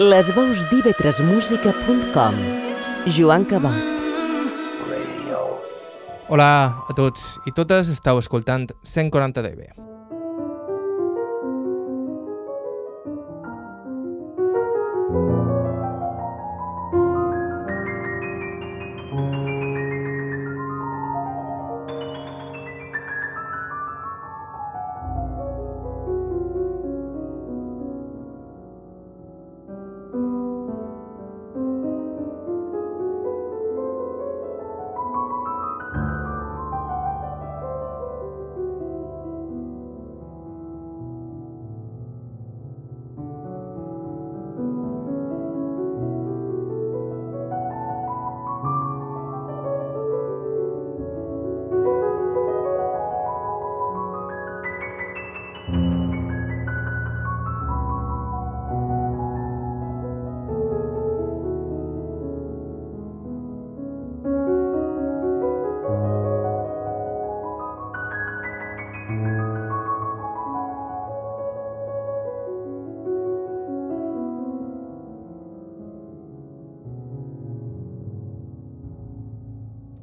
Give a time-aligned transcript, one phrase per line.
[0.00, 2.38] Les veus d'ivetresmusica.com
[3.12, 3.76] Joan Cabot
[6.32, 6.48] Hola
[6.88, 9.89] a tots i totes, estàu escoltant 140 dB.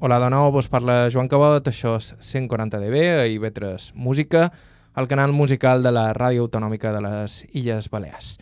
[0.07, 4.45] Hola de nou, vos parla Joan Cabot, això és 140 dB, a IB3 Música,
[4.95, 8.37] el canal musical de la Ràdio Autonòmica de les Illes Balears.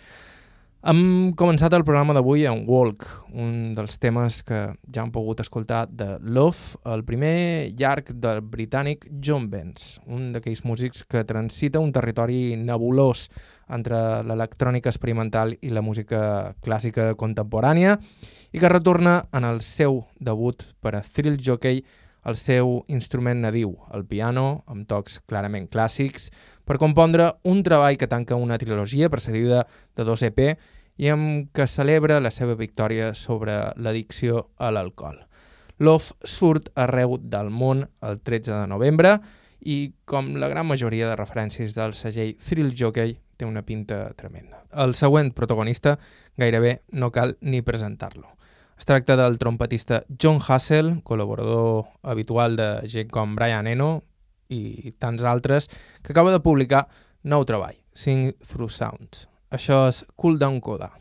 [0.86, 3.08] Hem començat el programa d'avui amb Walk,
[3.42, 4.60] un dels temes que
[4.94, 10.62] ja han pogut escoltar de Love, el primer llarg del britànic John Benz, un d'aquells
[10.62, 13.32] músics que transita un territori nebulós
[13.74, 17.98] entre l'electrònica experimental i la música clàssica contemporània
[18.54, 21.82] i que retorna en el seu debut per a Thrill Jockey
[22.26, 26.32] el seu instrument nadiu, el piano, amb tocs clarament clàssics,
[26.66, 30.42] per compondre un treball que tanca una trilogia precedida de dos EP
[30.98, 35.20] i amb què celebra la seva victòria sobre l'addicció a l'alcohol.
[35.80, 39.18] Love surt arreu del món el 13 de novembre
[39.60, 44.64] i, com la gran majoria de referències del segell Thrill Jockey, té una pinta tremenda.
[44.72, 45.98] El següent protagonista
[46.40, 48.32] gairebé no cal ni presentar-lo.
[48.76, 54.04] Es tracta del trompetista John Hassel, col·laborador habitual de gent com Brian Eno
[54.52, 55.70] i tants altres,
[56.04, 56.86] que acaba de publicar
[57.24, 59.30] nou treball, Sing Through Sounds.
[59.50, 60.92] Això és Cool Down Coda.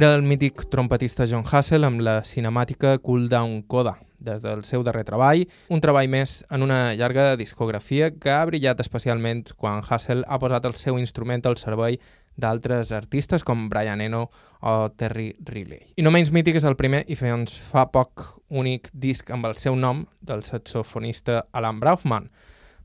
[0.00, 4.80] Era el mític trompetista John Hassel amb la cinemàtica Cool Down Coda, des del seu
[4.80, 10.22] darrer treball, un treball més en una llarga discografia que ha brillat especialment quan Hassel
[10.24, 11.98] ha posat el seu instrument al servei
[12.40, 14.22] d'altres artistes com Brian Eno
[14.64, 15.90] o Terry Riley.
[16.00, 19.60] I no menys mític és el primer i fins fa poc únic disc amb el
[19.60, 22.30] seu nom del saxofonista Alan Braufman,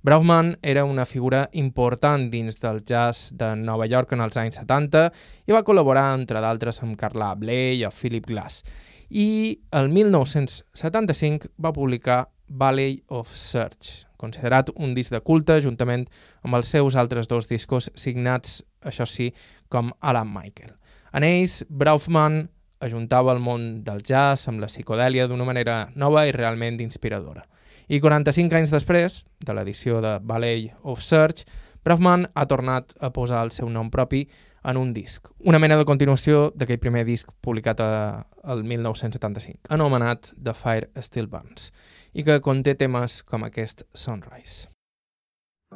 [0.06, 5.02] Brauman era una figura important dins del jazz de Nova York en els anys 70
[5.50, 8.62] i va col·laborar, entre d'altres, amb Carla Bley o Philip Glass.
[9.10, 16.06] I el 1975 va publicar Valley of Search, considerat un disc de culte juntament
[16.46, 19.32] amb els seus altres dos discos signats, això sí,
[19.74, 20.78] com Alan Michael.
[21.18, 22.44] En ells, Braufman
[22.86, 27.48] ajuntava el món del jazz amb la psicodèlia d'una manera nova i realment inspiradora.
[27.88, 31.46] I 45 anys després, de l'edició de Valley of Search,
[31.86, 34.24] Braffman ha tornat a posar el seu nom propi
[34.66, 40.58] en un disc, una mena de continuació d'aquell primer disc publicat el 1975, anomenat The
[40.58, 41.70] Fire Still Burns,
[42.18, 44.66] i que conté temes com aquest Sunrise.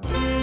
[0.01, 0.38] Sunrise.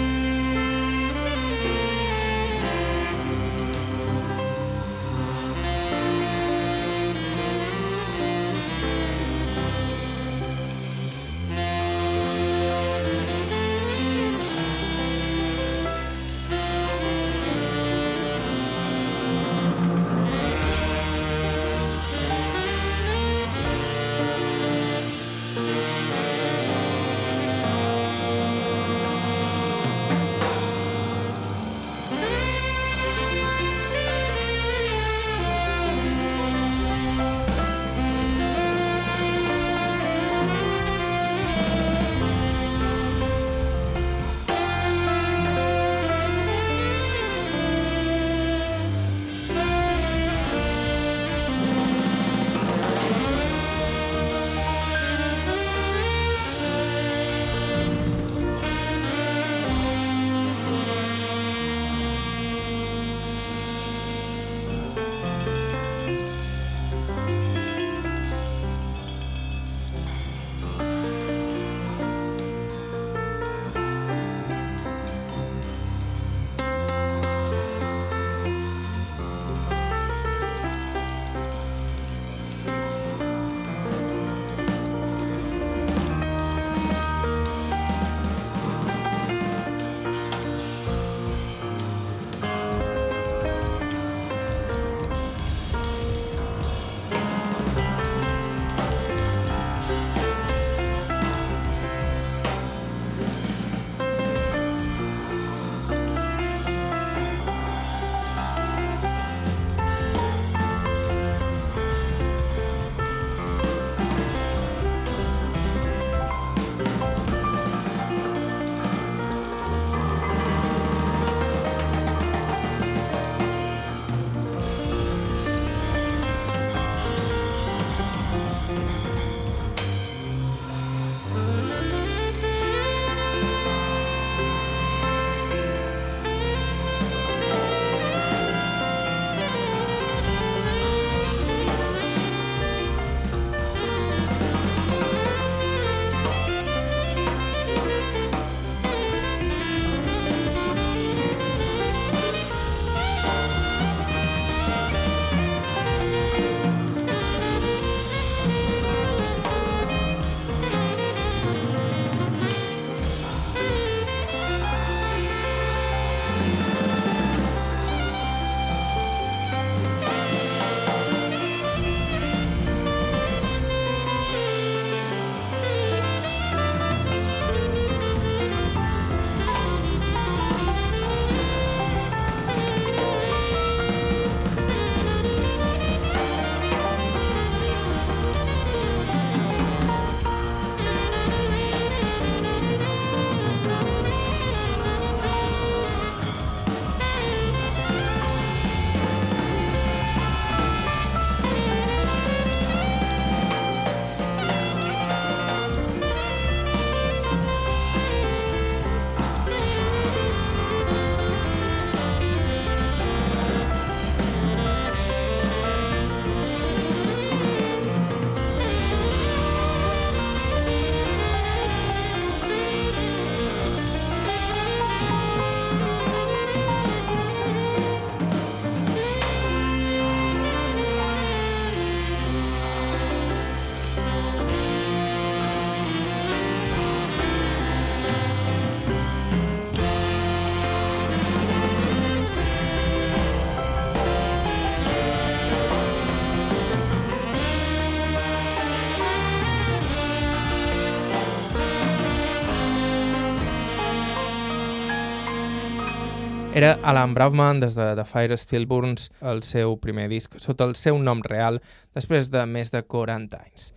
[256.57, 260.71] Era Alan Braffman des de The Fire Still Burns, el seu primer disc, sota el
[260.73, 261.59] seu nom real,
[261.93, 263.67] després de més de 40 anys.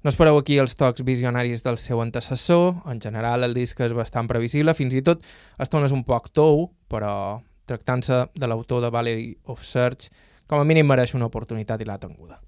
[0.00, 4.30] No espereu aquí els tocs visionaris del seu antecessor, en general el disc és bastant
[4.30, 5.26] previsible, fins i tot
[5.60, 10.08] estones un poc tou, però tractant-se de l'autor de Valley of Search,
[10.48, 12.38] com a mínim mereix una oportunitat i l'ha tenguda.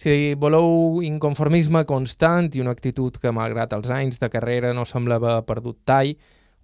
[0.00, 5.36] Si voleu inconformisme constant i una actitud que, malgrat els anys de carrera, no semblava
[5.44, 6.14] perdut tall,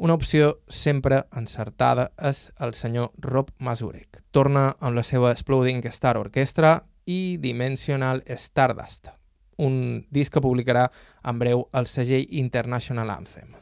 [0.01, 4.23] una opció sempre encertada és el senyor Rob Mazurek.
[4.33, 9.13] Torna amb la seva Exploding Star Orchestra i Dimensional Stardust,
[9.61, 10.87] un disc que publicarà
[11.21, 13.60] en breu el segell International Anthem.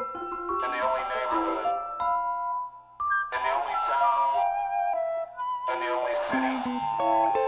[0.00, 1.66] in the only neighborhood,
[3.32, 4.32] in the only town,
[5.74, 7.39] in the only city.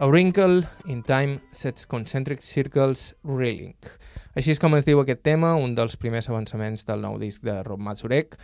[0.00, 3.74] A Wrinkle in Time Sets Concentric Circles Reeling.
[4.38, 7.56] Així és com es diu aquest tema, un dels primers avançaments del nou disc de
[7.66, 8.36] Rob Mazurek,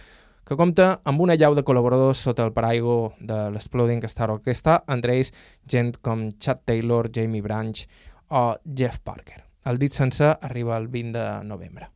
[0.42, 5.14] que compta amb una llau de col·laboradors sota el paraigo de l'Exploding Star Orchestra, entre
[5.14, 5.30] ells
[5.70, 7.86] gent com Chad Taylor, Jamie Branch
[8.34, 9.44] o Jeff Parker.
[9.70, 11.92] El dit sencer arriba el 20 de novembre.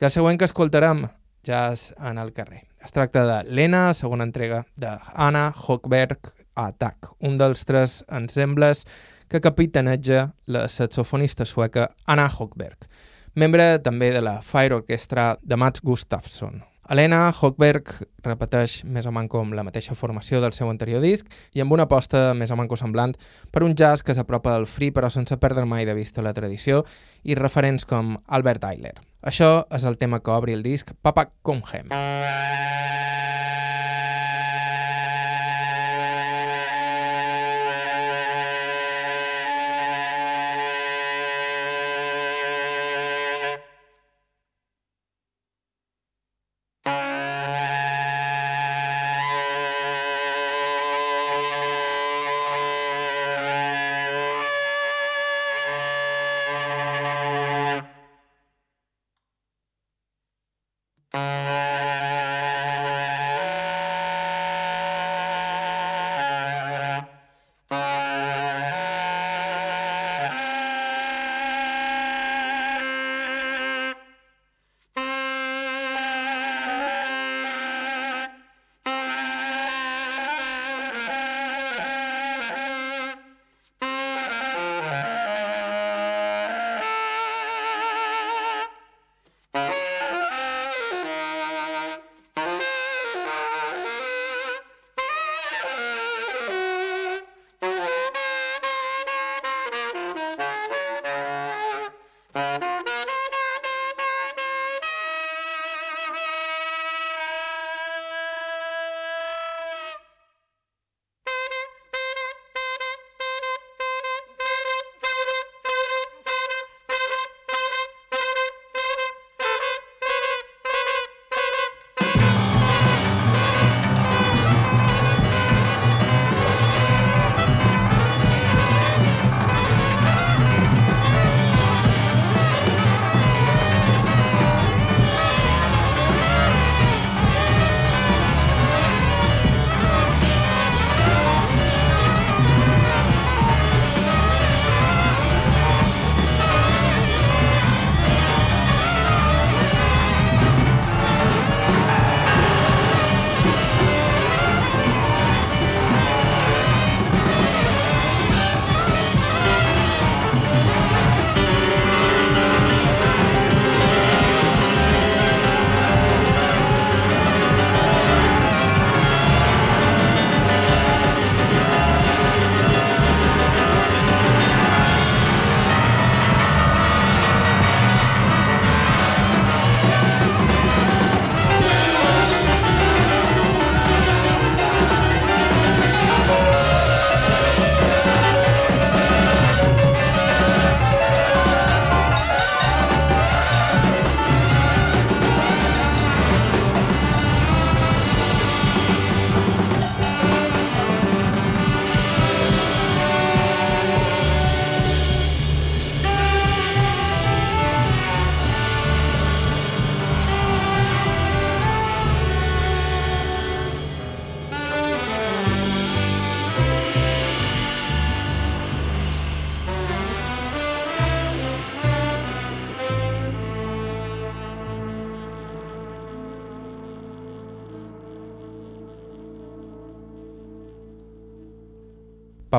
[0.00, 1.04] I el següent que escoltarem,
[1.44, 2.64] Jazz en el carrer.
[2.80, 8.84] Es tracta de Lena, segona entrega de Anna Hochberg Attack, un dels tres ensembles
[9.28, 12.88] que capitaneja la saxofonista sueca Anna Hochberg,
[13.34, 17.92] membre també de la Fire Orchestra de Mats Gustafsson, Helena Hochberg
[18.26, 21.86] repeteix més o manco amb la mateixa formació del seu anterior disc i amb una
[21.86, 23.14] aposta més o manco semblant
[23.54, 26.82] per un jazz que s'apropa al free però sense perdre mai de vista la tradició
[27.22, 28.96] i referents com Albert Eiler.
[29.22, 31.88] Això és el tema que obri el disc Papa Comhem.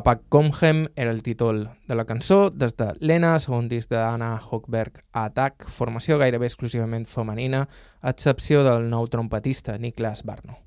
[0.03, 4.99] Papa Comhem era el títol de la cançó, des de Lena, segon disc d'Anna Hochberg
[5.15, 7.61] Attack, formació gairebé exclusivament femenina,
[8.01, 10.57] a excepció del nou trompetista Niklas Barno.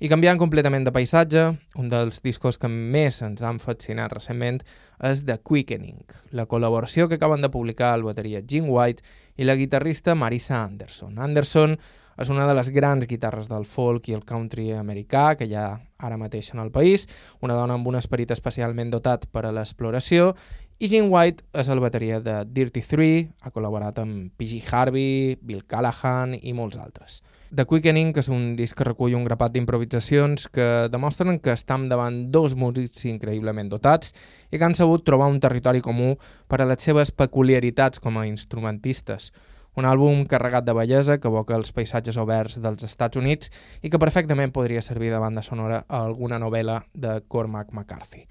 [0.00, 1.44] I canviant completament de paisatge,
[1.76, 4.62] un dels discos que més ens han fascinat recentment
[5.04, 6.00] és The Quickening,
[6.32, 9.04] la col·laboració que acaben de publicar el bateria Jim White
[9.36, 11.20] i la guitarrista Marisa Anderson.
[11.20, 11.76] Anderson
[12.20, 15.68] és una de les grans guitarres del folk i el country americà que hi ha
[16.00, 17.06] ara mateix en el país,
[17.40, 20.34] una dona amb un esperit especialment dotat per a l'exploració
[20.80, 24.62] i Jim White és el bateria de Dirty Three, ha col·laborat amb P.G.
[24.72, 27.18] Harvey, Bill Callahan i molts altres.
[27.52, 31.84] The Quickening, que és un disc que recull un grapat d'improvisacions que demostren que estem
[31.92, 34.14] davant dos músics increïblement dotats
[34.48, 36.14] i que han sabut trobar un territori comú
[36.48, 39.34] per a les seves peculiaritats com a instrumentistes.
[39.80, 43.48] Un àlbum carregat de bellesa que evoca els paisatges oberts dels Estats Units
[43.80, 48.26] i que perfectament podria servir de banda sonora a alguna novel·la de Cormac McCarthy.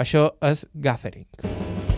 [0.00, 1.28] Això és Gathering.
[1.42, 1.93] Gathering.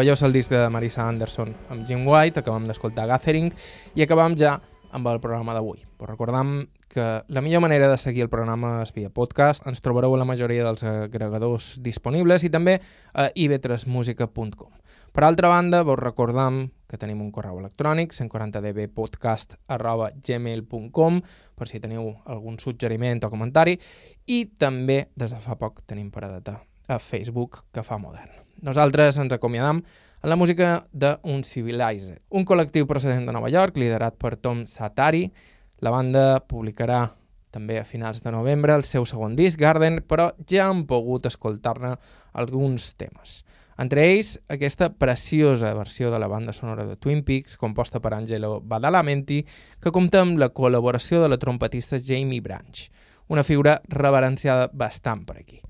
[0.00, 3.50] Meravellós el disc de Marisa Anderson amb Jim White, acabam d'escoltar Gathering
[3.92, 4.54] i acabam ja
[4.96, 5.82] amb el programa d'avui.
[6.00, 10.16] Però recordam que la millor manera de seguir el programa és via podcast, ens trobareu
[10.16, 12.78] a la majoria dels agregadors disponibles i també
[13.12, 14.72] a ib3musica.com.
[15.12, 21.20] Per altra banda, vos recordam que tenim un correu electrònic, 140dbpodcast arroba gmail.com
[21.60, 23.76] per si teniu algun suggeriment o comentari
[24.32, 28.49] i també des de fa poc tenim paradeta a Facebook que fa modern.
[28.60, 29.78] Nosaltres ens acomiadam
[30.20, 35.30] en la música d'Un Civilize, un col·lectiu procedent de Nova York liderat per Tom Satari.
[35.80, 37.06] La banda publicarà
[37.50, 41.94] també a finals de novembre el seu segon disc, Garden, però ja han pogut escoltar-ne
[42.36, 43.40] alguns temes.
[43.80, 48.60] Entre ells, aquesta preciosa versió de la banda sonora de Twin Peaks, composta per Angelo
[48.60, 49.40] Badalamenti,
[49.80, 52.84] que compta amb la col·laboració de la trompetista Jamie Branch,
[53.32, 55.62] una figura reverenciada bastant per aquí.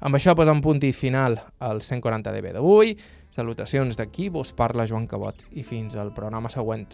[0.00, 2.96] Amb això posem punt i final al 140 dB d'avui.
[3.34, 6.86] Salutacions d'aquí, vos parla Joan Cabot i fins al programa següent.